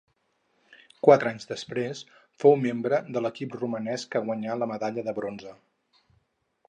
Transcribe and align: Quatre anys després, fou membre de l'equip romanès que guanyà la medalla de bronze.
Quatre 1.07 1.29
anys 1.33 1.45
després, 1.51 2.01
fou 2.45 2.57
membre 2.63 3.01
de 3.17 3.23
l'equip 3.25 3.59
romanès 3.61 4.07
que 4.15 4.23
guanyà 4.31 4.57
la 4.63 4.73
medalla 4.73 5.05
de 5.11 5.15
bronze. 5.21 5.55